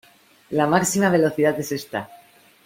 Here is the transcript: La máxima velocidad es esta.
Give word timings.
La 0.49 0.65
máxima 0.65 1.11
velocidad 1.11 1.59
es 1.59 1.71
esta. 1.73 2.09